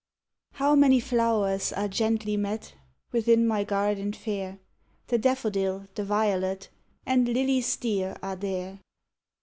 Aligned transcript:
How 0.53 0.73
many 0.73 0.99
flowers 0.99 1.71
are 1.73 1.87
gently 1.87 2.35
met 2.35 2.73
Within 3.11 3.45
my 3.45 3.63
garden 3.63 4.13
fair! 4.13 4.57
The 5.09 5.19
daffodil, 5.19 5.85
the 5.93 6.03
violet, 6.03 6.69
And 7.05 7.27
lilies 7.27 7.77
dear 7.77 8.17
are 8.23 8.35
there. 8.35 8.79